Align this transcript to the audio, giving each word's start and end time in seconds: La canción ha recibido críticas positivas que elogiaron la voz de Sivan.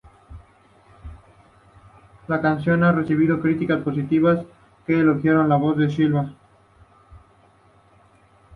La 2.27 2.41
canción 2.41 2.83
ha 2.83 2.91
recibido 2.91 3.39
críticas 3.39 3.83
positivas 3.83 4.43
que 4.87 4.99
elogiaron 4.99 5.47
la 5.47 5.57
voz 5.57 5.77
de 5.77 5.91
Sivan. 5.91 6.35